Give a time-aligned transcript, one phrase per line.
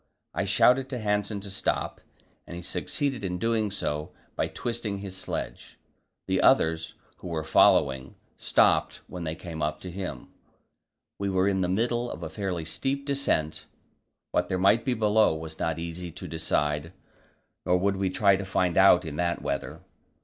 [0.33, 2.01] I shouted to Hanssen to stop,
[2.47, 5.77] and he succeeded in doing so by twisting his sledge.
[6.25, 10.29] The others, who were following, stopped when they came up to him.
[11.19, 13.67] We were in the middle of a fairly steep descent;
[14.31, 16.93] what there might be below was not easy to decide,
[17.63, 19.81] nor would we try to find out in that weather.